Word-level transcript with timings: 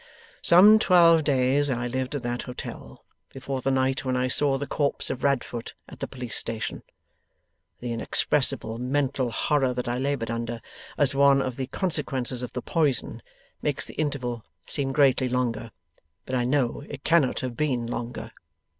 'Some 0.41 0.79
twelve 0.79 1.23
days 1.23 1.69
I 1.69 1.85
lived 1.85 2.15
at 2.15 2.23
that 2.23 2.41
hotel, 2.41 3.05
before 3.31 3.61
the 3.61 3.69
night 3.69 4.03
when 4.03 4.17
I 4.17 4.29
saw 4.29 4.57
the 4.57 4.65
corpse 4.65 5.11
of 5.11 5.23
Radfoot 5.23 5.75
at 5.87 5.99
the 5.99 6.07
Police 6.07 6.35
Station. 6.35 6.81
The 7.81 7.93
inexpressible 7.93 8.79
mental 8.79 9.29
horror 9.29 9.75
that 9.75 9.87
I 9.87 9.99
laboured 9.99 10.31
under, 10.31 10.59
as 10.97 11.13
one 11.13 11.39
of 11.39 11.55
the 11.55 11.67
consequences 11.67 12.41
of 12.41 12.51
the 12.53 12.63
poison, 12.63 13.21
makes 13.61 13.85
the 13.85 13.93
interval 13.93 14.43
seem 14.65 14.91
greatly 14.91 15.29
longer, 15.29 15.69
but 16.25 16.33
I 16.33 16.45
know 16.45 16.81
it 16.89 17.03
cannot 17.03 17.41
have 17.41 17.55
been 17.55 17.85
longer. 17.85 18.31